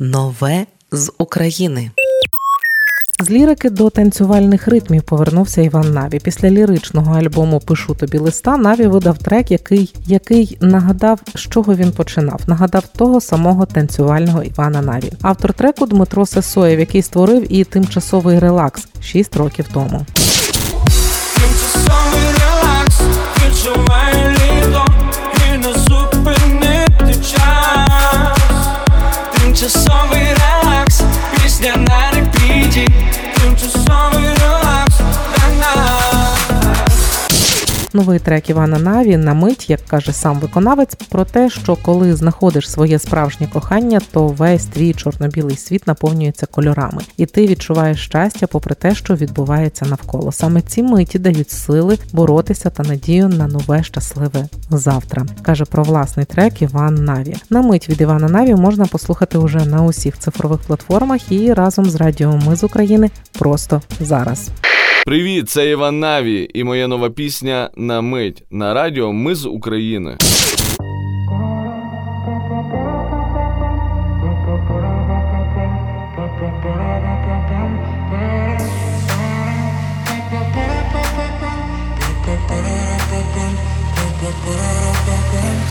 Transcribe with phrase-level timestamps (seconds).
[0.00, 1.90] Нове з України.
[3.20, 6.18] З лірики до танцювальних ритмів повернувся Іван Наві.
[6.18, 11.92] Після ліричного альбому Пишу тобі листа Наві видав трек, який який нагадав, з чого він
[11.92, 12.40] починав.
[12.46, 15.12] Нагадав того самого танцювального Івана Наві.
[15.22, 20.06] Автор треку Дмитро Сесоєв, який створив і тимчасовий релакс 6 років тому.
[21.34, 23.00] Тимчасовий релакс,
[37.98, 42.70] Новий трек Івана Наві на мить, як каже сам виконавець, про те, що коли знаходиш
[42.70, 48.74] своє справжнє кохання, то весь твій чорно-білий світ наповнюється кольорами, і ти відчуваєш щастя, попри
[48.74, 50.32] те, що відбувається навколо.
[50.32, 55.26] Саме ці миті дають сили боротися та надію на нове щасливе завтра.
[55.42, 57.36] каже про власний трек Іван Наві.
[57.50, 61.94] На мить від Івана Наві можна послухати уже на усіх цифрових платформах і разом з
[61.94, 64.50] радіо Ми з України просто зараз.
[65.08, 70.16] Привіт, це Іван Наві і моя нова пісня на мить на радіо Ми з України.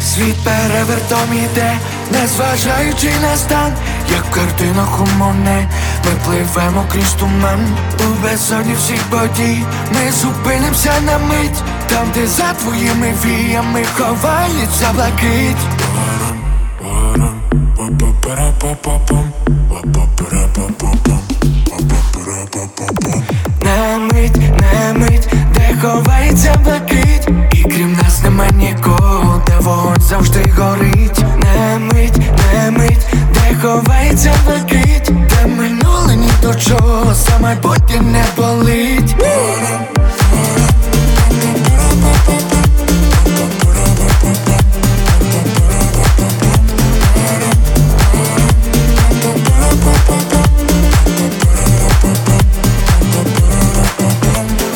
[0.01, 1.79] Світ перевертом іде,
[2.11, 3.73] незважаючи на стан,
[4.11, 5.69] як в картинах у Моне
[6.05, 7.59] Ми пливемо крізь туман
[7.99, 9.63] у безодні всіх подій.
[9.93, 15.57] Ми зупинимося на мить, там, де за твоїми віями ховається блакить.
[23.61, 27.36] На мить, на мить, де ховається блакить
[30.07, 31.19] завжди горить.
[31.43, 32.17] На мить,
[32.53, 35.05] на мить, де ховається блакить.
[35.05, 39.15] Де минуле ні до чого, за майбутнє не болить.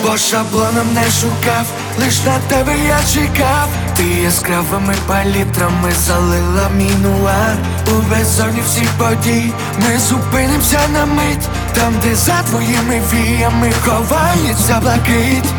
[0.03, 1.65] По шаблонам не шукав,
[1.99, 3.67] лиш на тебе я чекав
[4.01, 7.57] Ти яскравими палітрами залила мій нуар.
[7.87, 11.47] У беззоні всіх подій ми зупинимося на мить.
[11.73, 15.49] Там, де за твоїми віями ховається блакить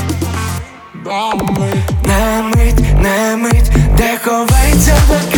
[2.05, 5.32] На мить, на мить, де ховається блакить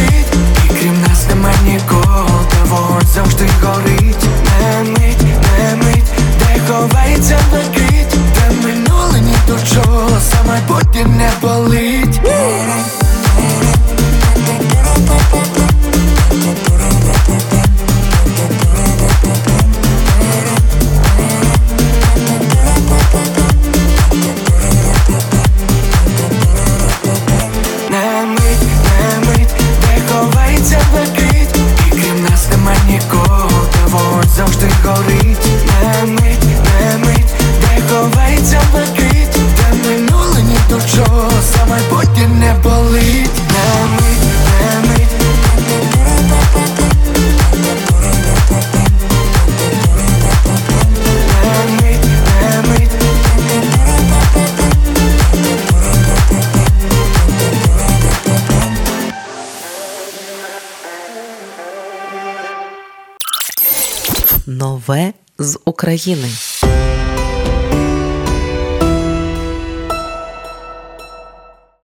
[64.89, 66.29] Нове з України.